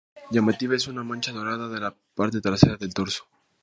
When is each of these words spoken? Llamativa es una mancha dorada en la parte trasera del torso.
Llamativa 0.35 0.75
es 0.75 0.87
una 0.87 1.03
mancha 1.03 1.31
dorada 1.31 1.65
en 1.67 1.79
la 1.83 1.95
parte 2.15 2.41
trasera 2.41 2.75
del 2.75 2.91
torso. 2.91 3.27